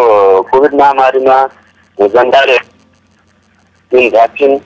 [0.52, 1.38] कोभिड महामारीमा
[1.98, 2.58] जनताले
[3.92, 4.58] जुन भ्याक्सिन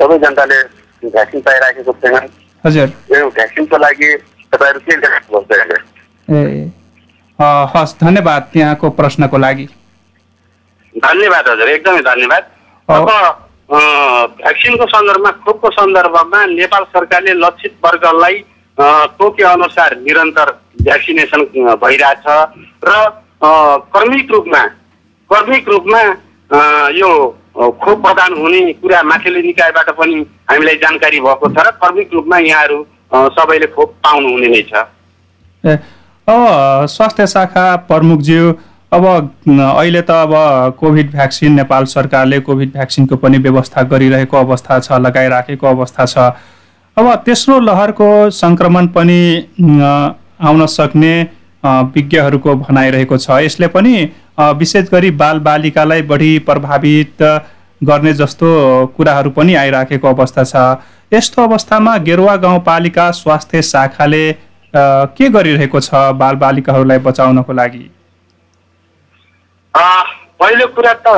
[0.00, 0.60] सबै जनताले
[1.02, 2.28] भ्याक्सिन पाइराखेको छैनन्
[2.64, 4.14] हजुर। यो भ्याक्सिनको लागि
[4.52, 4.96] तपाईँहरू के
[7.38, 9.68] अ, हस् धन्यवाद त्यहाँको प्रश्नको लागि।
[10.98, 12.42] धन्यवाद हजुर एकदमै धन्यवाद।
[12.88, 13.08] अब
[13.70, 18.36] भ्याक्सिनको सन्दर्भमा खोपको सन्दर्भमा नेपाल सरकारले लक्षित वर्गलाई
[19.18, 20.50] तोके अनुसार निरन्तर
[20.82, 21.40] भ्याक्सिनेसन
[21.82, 22.26] भइरहेछ
[22.88, 22.94] र
[23.92, 24.62] क्रमिक रूपमा
[25.30, 26.02] क्रमिक रूपमा
[26.94, 27.10] यो
[27.58, 30.16] खोप प्रदान हुने कुरा माथिल्लो निकायबाट पनि
[30.50, 32.78] हामीलाई जानकारी भएको छ र क्रमिक रूपमा यहाँहरू
[33.34, 34.72] सबैले खोप पाउनुहुने नै छ।
[36.88, 38.52] स्वास्थ्य शाखा प्रमुखज्यू
[38.92, 40.30] अब अहिले त अब
[40.80, 46.18] कोभिड भ्याक्सिन नेपाल सरकारले कोभिड भ्याक्सिनको पनि व्यवस्था गरिरहेको अवस्था छ लगाइराखेको अवस्था छ।
[46.96, 49.20] अब तेस्रो लहरको सङ्क्रमण पनि
[49.60, 51.12] आउन सक्ने
[51.64, 53.94] विज्ञहरूको भनाइरहेको छ। यसले पनि
[54.38, 57.22] विशेष गरी बालबालिकालाई बढी प्रभावित
[57.80, 58.54] गर्ने जस्तो
[58.96, 60.80] कुराहरू पनि आइराखेको अवस्था छ।
[61.12, 64.24] यस्तो अवस्थामा गेरुवा गाउँपालिका स्वास्थ्य शाखाले
[64.74, 67.84] के गरिरहेको छ बालबालिकाहरूलाई बचाउनको लागि?
[69.78, 71.08] पहिलो कुरा त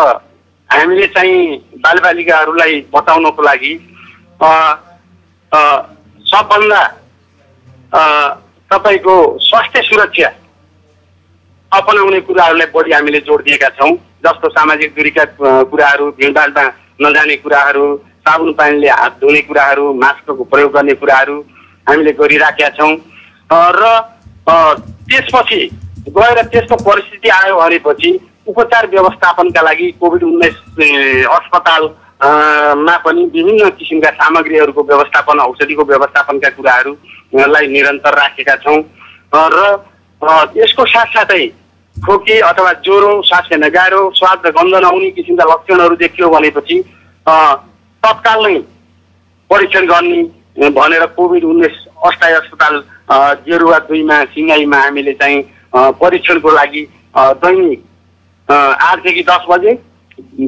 [0.70, 1.38] हामीले चाहिँ
[1.84, 3.72] बालबालिकाहरूलाई बचाउनको लागि
[6.26, 6.82] सबभन्दा
[8.70, 10.28] तपाईँको स्वास्थ्य सुरक्षा
[11.72, 13.92] अपनाउने कुराहरूलाई बढी हामीले जोड दिएका छौँ
[14.26, 15.24] जस्तो सामाजिक दूरीका
[15.72, 16.64] कुराहरू भिडभाडमा
[17.02, 17.84] नजाने कुराहरू
[18.28, 21.36] साबुन पानीले हात धुने कुराहरू मास्कको प्रयोग गर्ने कुराहरू
[21.86, 22.94] हामीले गरिराखेका छौँ।
[23.50, 23.84] र
[25.08, 25.60] त्यसपछि
[26.08, 28.10] गएर त्यस्तो परिस्थिति आयो भनेपछि
[28.50, 30.56] उपचार व्यवस्थापनका लागि कोभिड उन्नाइस
[31.30, 31.88] अस्पताल
[32.78, 38.82] मा पनि विभिन्न किसिमका सामग्रीहरूको व्यवस्थापन औषधिको व्यवस्थापनका कुराहरूलाई निरन्तर राखेका छौँ।
[39.32, 39.58] र
[40.56, 41.46] यसको साथसाथै
[41.96, 46.76] खोकी अथवा ज्वरो सास फेर्न गाह्रो स्वाद र गन्ध नहुने किसिमका लक्षणहरू देखियो भनेपछि
[47.26, 48.58] तत्काल नै
[49.50, 52.82] परीक्षण गर्ने भनेर कोभिड उन्नाइस अस्थायी अस्पताल
[53.46, 55.42] गेरुवा दुईमा सिङ्गाईमा हामीले चाहिँ
[56.00, 56.82] परीक्षणको लागि
[57.16, 57.82] दैनिक
[58.50, 59.72] आठदेखि दस बजे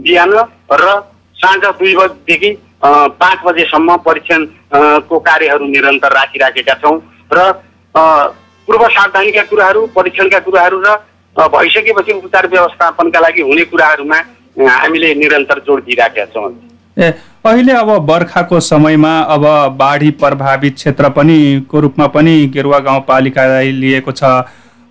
[0.05, 0.33] बिहान
[0.73, 1.01] र
[1.37, 2.51] साँझ दुई बजीदेखि
[2.85, 6.99] पाँच बजेसम्म परीक्षण अ, को कार्यहरू निरन्तर राखिराखेका छौँ
[7.33, 7.53] र
[7.95, 10.97] पूर्व सावधानीका कुराहरू परीक्षणका कुराहरू र
[11.37, 14.19] भइसकेपछि उपचार व्यवस्थापनका लागि हुने कुराहरूमा
[14.57, 16.51] हामीले निरन्तर जोड दिइराखेका छौँ।
[16.97, 17.09] ए
[17.47, 19.45] अहिले अब बर्खाको समयमा अब
[19.79, 21.39] बाढी प्रभावित क्षेत्र पनि
[21.71, 24.23] को रूपमा पनि गेरुवा गाउँपालिकालाई लिएको छ।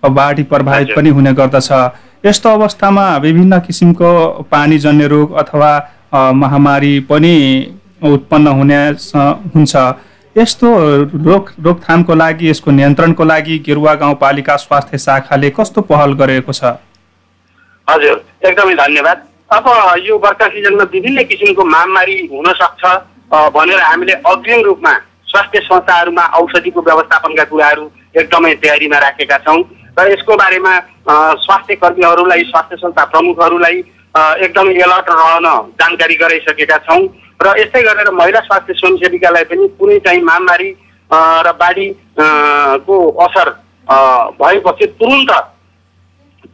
[0.02, 1.70] अब बाढी प्रभावित। पनि हुने गर्दछ।
[2.24, 4.08] यस्तो अवस्थामा विभिन्न किसिमको
[4.50, 5.70] पानीजन्य रोग अथवा
[6.34, 7.34] महामारी पनि
[8.04, 8.78] उत्पन्न हुने
[9.54, 9.76] हुन्छ।
[10.36, 10.68] यस्तो
[11.26, 16.62] रोग रोकथामको लागि यसको नियन्त्रणको लागि गेरुवा गाउँपालिका स्वास्थ्य शाखाले कस्तो पहल गरेको छ?
[17.88, 18.16] हजुर
[18.48, 19.66] एकदमै धन्यवाद। अब
[20.06, 24.92] यो वर्षा सिजनमा विभिन्न किसिमको महामारी हुन सक्छ अ, भनेर हामीले अग्रिम रूपमा
[25.26, 29.62] स्वास्थ्य संस्थाहरूमा औषधिको व्यवस्थापनका कुराहरू एकदमै तयारीमा राखेका छौँ।
[29.98, 30.72] र यसको बारेमा
[31.44, 33.78] स्वास्थ्य कर्मीहरूलाई स्वास्थ्य संस्था प्रमुखहरूलाई
[34.44, 35.46] एकदमै एलर्ट रहन
[35.80, 37.02] जानकारी गराइसकेका छौँ।
[37.42, 40.70] र यस्तै गरेर महिला स्वास्थ्य स्वयंसेविकालाई पनि कुनै चाहिँ महामारी
[41.46, 41.88] र बाढी
[42.86, 43.50] को असर
[44.40, 45.30] भएपछि तुरुन्त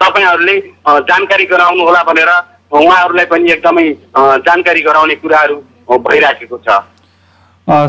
[0.00, 0.56] तपाईँहरूले
[1.08, 2.30] जानकारी गराउनु होला भनेर
[2.72, 3.88] उहाँहरूलाई पनि एकदमै
[4.46, 5.56] जानकारी गराउने कुराहरू
[5.90, 6.80] भइराखेको छ।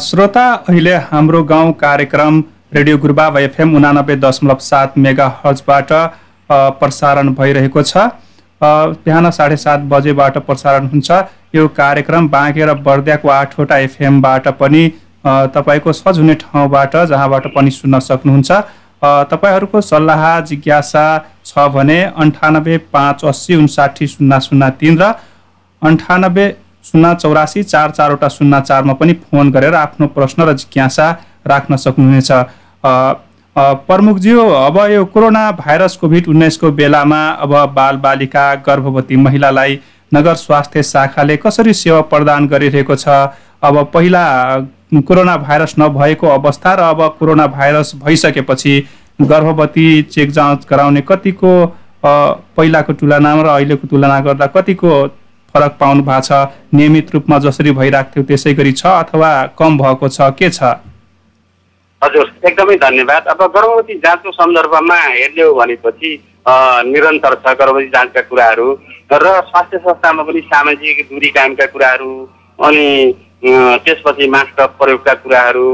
[0.03, 7.29] श्रोता अहिले हाम्रो गाउँ कार्यक्रम रेडियो गुरुबाब एफएम उनानब्बे दशमलव सात मेगा हर्जबाट अ, प्रसारण
[7.33, 7.97] भइरहेको छ।
[8.61, 11.11] बिहान साढे सात बजेबाट प्रसारण हुन्छ।
[11.55, 14.81] यो कार्यक्रम बाँके र बर्दियाको आठवटा एफएमबाट पनि
[15.55, 18.51] तपाईँको सज हुने ठाउँबाट जहाँबाट पनि सुन्न सक्नुहुन्छ।
[19.31, 21.05] तपाईँहरूको सल्लाह जिज्ञासा
[21.45, 25.09] छ भने अन्ठानब्बे पाँच अस्सी उन्साठी शून्य शून्य तिन र
[25.81, 26.45] अन्ठानब्बे
[26.91, 31.09] शून्य चौरासी चार चारवटा शून्य चारमा पनि फोन गरेर आफ्नो प्रश्न र जिज्ञासा
[31.45, 32.31] राख्न सक्नुहुनेछ।
[33.87, 39.79] प्रमुखज्यू अब यो कोरोना भाइरस कोभिड उन्नाइसको बेलामा अब बालबालिका गर्भवती महिलालाई
[40.11, 43.07] नगर स्वास्थ्य शाखाले कसरी सेवा प्रदान गरिरहेको छ?
[43.63, 44.25] अब पहिला
[45.07, 48.83] कोरोना भाइरस नभएको अवस्था र अब कोरोना भाइरस भइसकेपछि
[49.21, 51.53] गर्भवती चेक जाँच गराउने कतिको
[52.03, 54.91] पहिलाको तुलनामा र अहिलेको तुलना गर्दा कतिको
[55.55, 56.47] फरक पाउनु भएको छ?
[56.73, 60.21] नियमित रूपमा जसरी भइरहेको थियो त्यसै गरी छ अथवा कम भएको छ?
[60.39, 60.63] के छ?
[62.01, 66.11] हजुर एकदमै धन्यवाद। अब गर्भवती जाँचको सन्दर्भमा हेर्ने हो भनेपछि
[66.91, 68.67] निरन्तर छ गर्भवती जाँचका कुराहरू
[69.13, 72.11] र स्वास्थ्य संस्थामा पनि सामाजिक दूरी कायमका कुराहरू
[72.59, 72.87] अनि
[73.43, 75.69] त्यसपछि मास्क प्रयोगका कुराहरू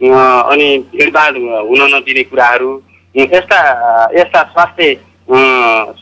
[0.00, 1.36] अनि भिडभाड
[1.68, 2.70] हुन नदिने कुराहरू
[3.14, 3.60] यस्ता
[4.14, 4.94] यस्ता स्वास्थ्य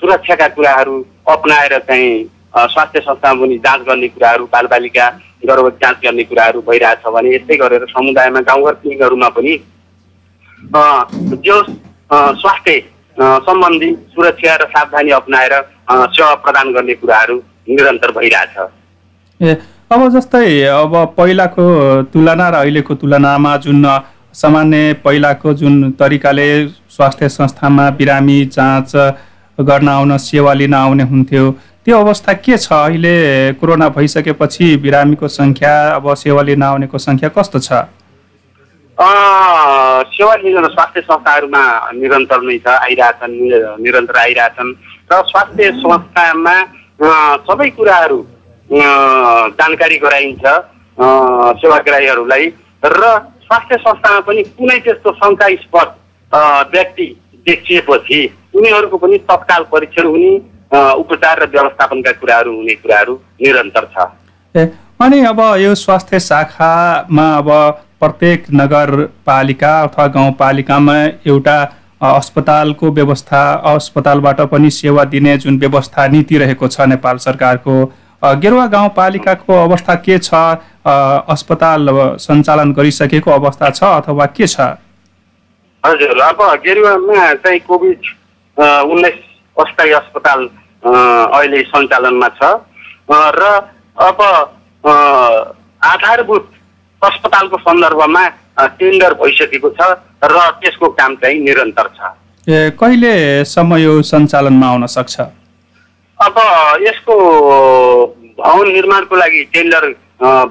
[0.00, 0.96] सुरक्षाका कुराहरू
[1.28, 2.12] अप्नाएर चाहिँ
[2.54, 5.08] स्वास्थ्य संस्थामा पनि जाँच गर्ने कुराहरू बालबालिका
[5.46, 9.56] गर्भवती जाँच गर्ने कुराहरू भइरहेछ भने यस्तै गरेर समुदायमा गाउँघर क्लिनिकहरूमा पनि
[11.46, 11.62] जो
[12.40, 12.80] स्वास्थ्य
[13.18, 15.52] सम्बन्धी सुरक्षा र सावधानी अप्नाएर
[15.90, 17.36] सेवा प्रदान गर्ने कुराहरू
[17.68, 18.56] निरन्तर भइरहेछ।
[19.40, 19.56] ए
[19.92, 21.64] अब जस्तै अब पहिलाको
[22.12, 23.86] तुलना र अहिलेको तुलनामा जुन
[24.34, 26.48] सामान्य पहिलाको जुन तरिकाले
[26.96, 28.92] स्वास्थ्य संस्थामा बिरामी जाँच
[29.58, 31.44] गर्न आउन सेवा लिन आउने हुन्थ्यो
[31.86, 32.72] त्यो अवस्था के छ?
[32.72, 33.14] अहिले
[33.62, 37.86] कोरोना भइसकेपछि बिरामीको सङ्ख्या अब सेवा लिन आउनेको सङ्ख्या कस्तो छ?
[40.10, 41.62] सेवा लिन स्वास्थ्य संस्थाहरूमा
[41.94, 43.36] निरन्तर नै छ आइरहेछन्
[43.86, 44.72] निरन्तर आइरहेछन्।
[45.12, 46.56] र स्वास्थ्य संस्थामा
[47.46, 48.18] सबै कुराहरू
[49.62, 50.44] जानकारी गराइन्छ
[51.62, 52.46] सेवाग्राहीहरूलाई।
[52.82, 53.02] र
[53.46, 55.88] स्वास्थ्य संस्थामा पनि कुनै त्यस्तो शङ्कास्पद
[56.74, 57.08] व्यक्ति
[57.46, 58.20] देखिएपछि
[58.58, 60.34] उनीहरूको पनि तत्काल परीक्षण हुने
[60.72, 64.06] उपचार र व्यवस्थापनका कुराहरू हुने कुराहरू निरन्तर छ।
[64.54, 64.66] ए
[65.02, 67.50] अनि अब यो स्वास्थ्य शाखामा अब
[68.00, 71.58] प्रत्येक नगरपालिका अथवा गाउँपालिकामा एउटा
[72.06, 73.42] अस्पतालको व्यवस्था
[73.74, 77.74] अस्पतालबाट पनि सेवा दिने जुन व्यवस्था नीति रहेको छ नेपाल सरकारको
[78.42, 80.34] गेरुवा गाउँपालिकाको अवस्था के छ?
[81.28, 81.88] अस्पताल
[82.20, 84.60] सञ्चालन गरिसकेको अवस्था छ अथवा के छ?
[85.84, 88.12] हजुर अब गेरुवामा चाहिँ कोभिड
[88.58, 89.25] उन्नाइस
[89.56, 90.40] अस्थायी अस्पताल
[90.86, 92.40] अहिले सञ्चालनमा छ।
[93.38, 93.42] र
[94.08, 94.18] अब
[95.82, 96.50] आधारभूत
[97.02, 98.26] अस्पतालको सन्दर्भमा
[98.80, 99.80] टेन्डर भइसकेको छ
[100.24, 101.98] र त्यसको काम चाहिँ निरन्तर छ।
[102.46, 105.20] ए कहिलेसम्म यो सञ्चालनमा आउन सक्छ?
[106.18, 106.36] अब
[106.82, 107.14] यसको
[108.38, 109.84] भवन निर्माणको लागि टेन्डर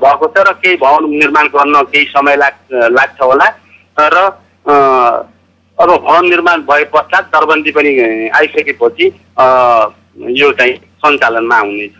[0.01, 2.53] भएको छ र केही भवन निर्माण गर्न केही समय लाग
[2.97, 3.47] लाग्छ होला।
[3.97, 4.17] र
[5.79, 7.91] अब भवन निर्माण भए पश्चात दरबन्दी पनि
[8.35, 9.05] आइसकेपछि
[10.41, 11.93] यो चाहिँ सञ्चालनमा आउनेछ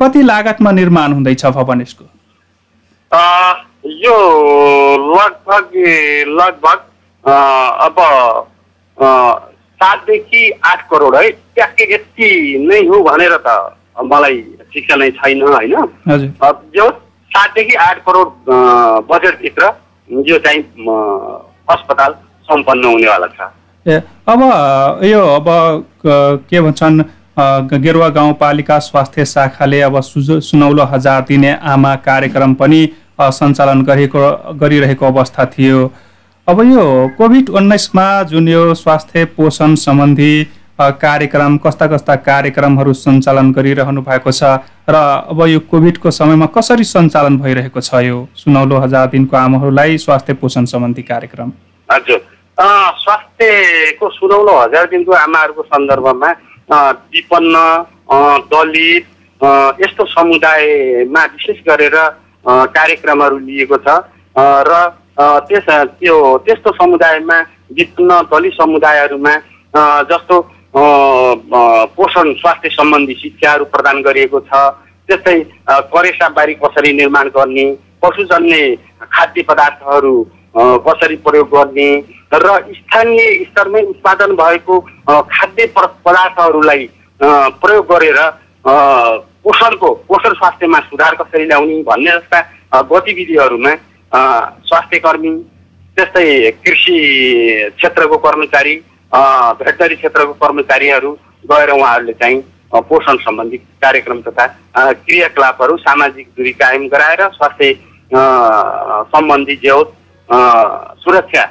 [0.00, 2.04] कति लागतमा निर्माण हुँदैछ भवन यसको?
[4.02, 4.16] यो
[5.14, 5.72] लगभग
[6.38, 6.78] लगभग
[7.86, 7.96] अब
[9.82, 12.28] सातदेखि आठ करोड है। ट्याक्कै यति
[12.68, 13.48] नै हो भनेर त
[14.12, 15.74] मलाई शिक्षा नै छैन होइन?
[16.76, 16.88] यो
[17.30, 18.30] सातदेखि आठ करोड
[19.10, 19.72] बजेटभित्र
[20.28, 20.62] यो चाहिँ
[21.74, 22.12] अस्पताल
[22.48, 23.50] सम्पन्न हुनेवाला छ।
[23.86, 24.40] ए अब
[25.04, 25.48] यो अब
[26.06, 27.02] क- भन्छन्
[27.38, 32.80] गेरुवा गाउँपालिका स्वास्थ्य शाखाले अब सुझ सुनौलो हजार दिने आमा कार्यक्रम पनि
[33.20, 34.22] सञ्चालन गरेको
[34.60, 35.80] गरिरहेको अवस्था थियो।
[36.48, 36.84] अब यो
[37.18, 40.32] कोभिड उन्नाइसमा जुन यो स्वास्थ्य पोषण सम्बन्धी
[40.80, 44.42] कार्यक्रम कस्ता कस्ता कार्यक्रमहरू सञ्चालन गरिरहनु भएको छ
[44.88, 44.94] र
[45.32, 50.64] अब यो कोभिडको समयमा कसरी सञ्चालन भइरहेको छ यो सुनौलो हजार दिनको आमाहरूलाई स्वास्थ्य पोषण
[50.64, 51.52] सम्बन्धी कार्यक्रम?
[51.88, 56.30] हजुर। स्वास्थ्यको सुनौलो हजार दिनको आमाहरूको सन्दर्भमा
[57.12, 57.56] विपन्न
[58.52, 59.06] दलित
[59.80, 61.96] यस्तो समुदायमा विशेष गरेर
[62.72, 64.00] कार्यक्रमहरू लिएको छ।
[64.68, 64.72] र
[65.48, 65.68] त्यस
[66.00, 66.16] त्यो
[66.46, 67.38] त्यस्तो समुदायमा
[67.76, 69.34] विपन्न दलित समुदायहरूमा
[70.10, 70.40] जस्तो
[71.96, 74.64] पोषण स्वास्थ्य सम्बन्धी शिक्षाहरू प्रदान गरिएको छ।
[75.08, 75.38] त्यस्तै
[75.68, 77.66] अ, करेसा बारी कसरी निर्माण गर्ने
[78.02, 78.74] पशुजन्य
[79.12, 80.14] खाद्य पदार्थहरू
[80.86, 81.88] कसरी प्रयोग गर्ने
[82.44, 84.78] र स्थानीय स्तरमै उत्पादन भएको
[85.34, 86.88] खाद्य पदार्थहरूलाई
[87.20, 88.18] प्रयोग गरेर
[89.46, 92.40] पोषणको पोषण स्वास्थ्यमा सुधार कसरी ल्याउने भन्ने जस्ता
[92.92, 93.74] गतिविधिहरूमा
[94.68, 95.30] स्वास्थ्य कर्मी
[95.96, 96.24] त्यस्तै
[96.64, 96.96] कृषि
[97.76, 98.74] क्षेत्रको कर्मचारी
[99.62, 101.12] भेटनरी क्षेत्रको कर्मचारीहरू
[101.50, 102.40] गएर उहाँहरूले चाहिँ
[102.88, 104.46] पोषण सम्बन्धी कार्यक्रम तथा
[105.04, 107.72] क्रियाकलापहरू सामाजिक दूरी कायम गराएर स्वास्थ्य
[109.14, 109.94] सम्बन्धी जे होस्
[110.28, 110.36] अ,
[111.04, 111.44] सुरक्षा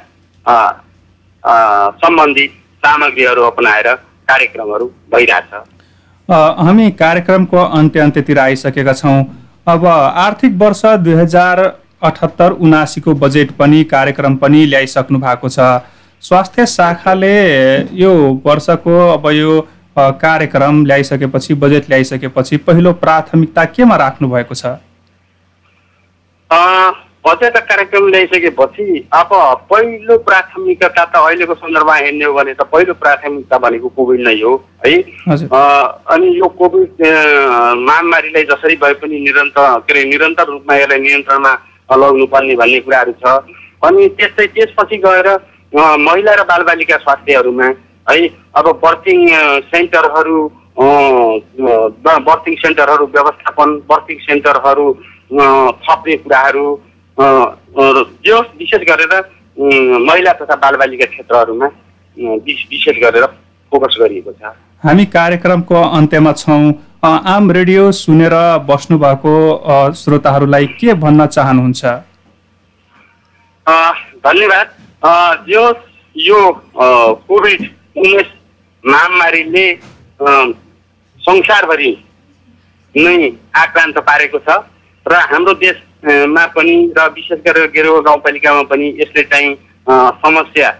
[1.98, 2.46] सम्बन्धी
[2.82, 3.88] सामग्रीहरू अपनाएर
[4.28, 5.54] कार्यक्रमहरू भइरहेछ।
[6.28, 9.18] हामी कार्यक्रमको अन्त्य अन्त्यतिर आइसकेका छौँ।
[9.68, 11.60] अब आर्थिक वर्ष दुई हजार
[12.02, 15.58] अठहत्तर उनासीको बजेट पनि कार्यक्रम पनि ल्याइसक्नु भएको छ।
[16.22, 17.36] स्वास्थ्य शाखाले
[18.00, 18.12] यो
[18.44, 19.60] वर्षको अब यो
[19.96, 24.64] कार्यक्रम ल्याइसकेपछि बजेट ल्याइसकेपछि पहिलो प्राथमिकता केमा राख्नु भएको छ
[27.26, 28.84] बजेट कार्यक्रम ल्याइसकेपछि
[29.14, 29.30] अब
[29.70, 34.52] पहिलो प्राथमिकता त अहिलेको सन्दर्भमा हेर्ने हो भने त पहिलो प्राथमिकता भनेको कोभिड नै हो
[34.86, 34.94] है?
[36.14, 37.02] अनि यो कोभिड
[37.82, 41.52] महामारीलाई जसरी भए पनि निरन्तर के अरे निरन्तर रूपमा यसलाई नियन्त्रणमा
[41.92, 43.34] लगाउनुपर्ने भन्ने कुराहरू छ।
[43.86, 45.28] अनि त्यस्तै त्यसपछि गएर
[45.74, 47.66] महिला र बालबालिका स्वास्थ्यहरूमा
[48.10, 49.28] है अब बर्थिङ
[49.74, 50.38] सेन्टरहरू
[52.26, 54.92] बर्थिङ सेन्टरहरू व्यवस्थापन बर्थिङ सेन्टरहरू
[55.86, 56.66] थप्ने कुराहरू
[57.18, 59.12] जो विशेष गरेर
[60.00, 61.66] महिला तथा बालबालिका क्षेत्रहरूमा
[62.16, 63.26] विशेष गरेर
[63.72, 64.52] फोकस गरिएको छ।
[64.84, 66.64] हामी कार्यक्रमको अन्त्यमा छौँ।
[67.04, 68.34] आम रेडियो सुनेर
[68.68, 69.34] बस्नुभएको
[69.94, 71.84] श्रोताहरूलाई के भन्न चाहनुहुन्छ?
[74.26, 74.66] धन्यवाद।
[76.16, 76.86] यो अ,
[77.28, 77.60] कोभिड
[77.96, 78.28] उन्नाइस
[78.84, 79.66] महामारीले
[81.20, 81.92] संसारभरि
[82.94, 84.50] नै आक्रान्त पारेको छ
[85.06, 85.52] र हाम्रो
[86.06, 89.54] देशमा पनि र विशेष गरेर गेरुवा गाउँपालिकामा पनि यसले चाहिँ
[90.22, 90.70] समस्या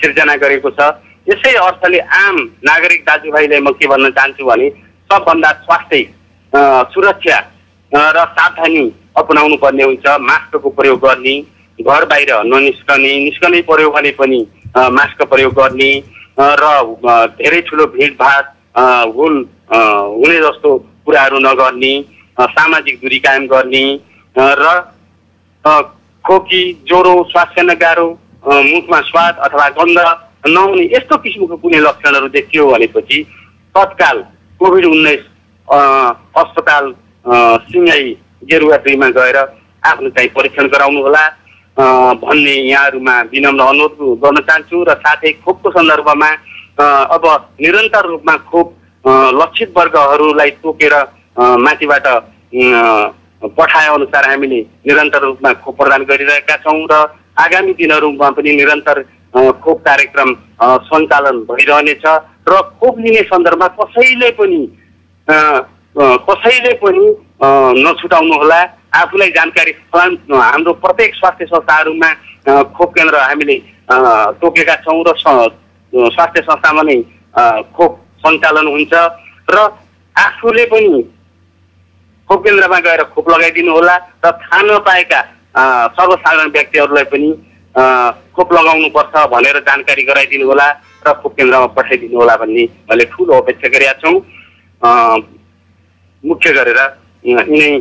[0.00, 0.80] सिर्जना गरेको छ।
[1.28, 4.68] यसै अर्थले आम नागरिक दाजुभाइलाई म के भन्न चाहन्छु भने
[5.10, 6.02] सबभन्दा स्वास्थ्य
[6.92, 7.38] सुरक्षा
[7.92, 8.84] र सावधानी
[9.20, 11.36] अपनाउनु पर्ने हुन्छ। मास्कको प्रयोग गर्ने
[11.78, 14.40] घर बाहिर ननिस्कने निस्कनै पर्यो भने पनि
[14.96, 15.92] मास्क प्रयोग गर्ने
[16.40, 16.64] र
[17.36, 18.44] धेरै ठुलो भिडभाड
[19.16, 19.34] हुन
[20.16, 21.92] हुने जस्तो कुराहरू नगर्ने
[22.40, 23.84] सामाजिक दूरी कायम गर्ने
[24.36, 24.66] र
[26.24, 28.08] खोकी ज्वरो श्वास गाह्रो
[28.46, 29.98] मुखमा स्वाद अथवा गन्ध
[30.48, 33.22] नहुने यस्तो किसिमको कुनै लक्षणहरू देखियो भनेपछि
[33.74, 34.22] तत्काल
[34.60, 35.24] कोभिड उन्नाइस
[36.42, 36.86] अस्पताल
[37.24, 37.32] अ,
[37.70, 38.16] सिङ्गाई
[38.50, 39.36] गेरुवा दुईमा गएर
[39.82, 41.24] आफ्नो चाहिँ परीक्षण गराउनु होला
[41.76, 41.82] अ,
[42.22, 46.30] भन्ने यहाँहरूमा विनम्र अनुरोध गर्न चाहन्छु र साथै खोपको सन्दर्भमा
[47.16, 47.24] अब
[47.60, 48.68] निरन्तर रूपमा खोप
[49.40, 50.94] लक्षित वर्गहरूलाई तोकेर
[51.66, 52.06] माथिबाट
[53.42, 56.94] पठाए अनुसार हामीले निरन्तर रूपमा खोप प्रदान गरिरहेका छौँ र
[57.40, 59.02] आगामी दिनहरूमा पनि निरन्तर
[59.64, 60.34] खोप कार्यक्रम
[60.88, 62.04] सञ्चालन भइरहनेछ
[62.48, 64.60] र खोप लिने सन्दर्भमा कसैले पनि
[66.28, 67.06] कसैले पनि
[67.84, 72.10] नछुटाउनुहोला। आफूलाई जानकारी हाम्रो प्रत्येक स्वास्थ्य संस्थाहरूमा
[72.76, 73.56] खोप केन्द्र हामीले
[74.42, 76.96] तोकेका छौँ र स्वास्थ्य संस्थामा नै
[77.76, 77.92] खोप
[78.26, 78.92] सञ्चालन हुन्छ
[79.54, 79.56] र
[80.16, 81.02] आफूले पनि
[82.30, 85.20] खोप केन्द्रमा गएर खोप लगाइदिनु होला र थाहा नपाएका
[85.98, 87.30] सर्वसाधारण व्यक्तिहरूलाई पनि
[88.36, 90.66] खोप लगाउनुपर्छ भनेर जानकारी गराइदिनु होला
[91.06, 94.14] र खोप केन्द्रमा पठाइदिनु होला भन्ने मैले ठुलो अपेक्षा गरेका छौँ।
[96.24, 96.80] मुख्य गरेर
[97.24, 97.72] यिनै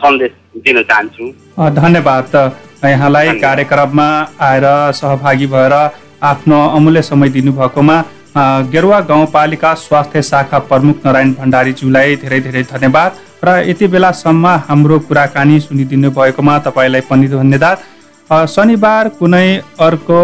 [0.00, 0.32] सन्देश
[0.64, 1.24] दिन चाहन्छु।
[1.76, 2.34] धन्यवाद
[2.84, 4.08] यहाँलाई। कार्यक्रममा
[4.48, 4.66] आएर
[4.96, 5.74] सहभागी भएर
[6.24, 8.02] आफ्नो अमूल्य समय दिनुभएकोमा
[8.72, 15.60] गेरुवा गाउँपालिका स्वास्थ्य शाखा प्रमुख नारायण भण्डारीज्यूलाई धेरै धेरै धन्यवाद। र यति बेलासम्म हाम्रो कुराकानी
[15.60, 17.78] सुनिदिनु भएकोमा तपाईँलाई पनि धन्यवाद।
[18.48, 19.48] शनिबार कुनै
[19.80, 20.20] अर्को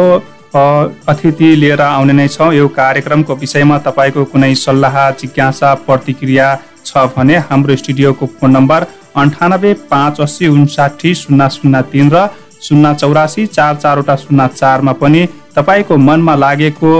[1.08, 6.48] अतिथि लिएर आउने नै छौँ। यो कार्यक्रमको विषयमा तपाईँको कुनै सल्लाह जिज्ञासा प्रतिक्रिया
[6.86, 12.26] छ भने हाम्रो स्टुडियोको फोन नम्बर अन्ठानब्बे पाँच अस्सी उन्साठी शून्य शून्य तिन र
[12.62, 16.92] शून्य चौरासी चार चारवटा शून्य चारमा पनि तपाईँको मनमा लागेको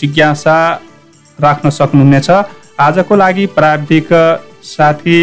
[0.00, 0.58] जिज्ञासा
[1.38, 2.30] राख्न सक्नुहुनेछ।
[2.80, 4.08] आजको लागि प्राविधिक
[4.66, 5.18] साथी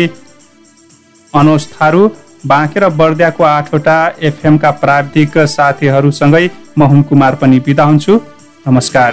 [1.34, 2.02] अनुज थारू
[2.48, 3.98] बाँके र बर्दियाको आठवटा
[4.30, 6.46] एफएमका प्राविधिक साथीहरूसँगै
[6.78, 8.20] म हुम कुमार पनि बिदा हुन्छु।
[8.66, 9.12] नमस्कार।